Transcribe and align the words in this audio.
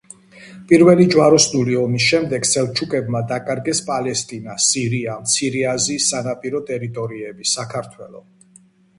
პირველი 0.69 1.03
ჯვაროსნული 1.15 1.75
ომის 1.81 2.05
შემდეგ 2.13 2.47
სელჩუკებმა 2.51 3.19
დაკარგეს 3.31 3.81
პალესტინა, 3.89 4.55
სირია, 4.67 5.17
მცირე 5.25 5.61
აზიის 5.73 6.07
სანაპირო 6.13 6.63
ტერიტორიები, 6.71 7.47
საქართველო. 7.51 8.23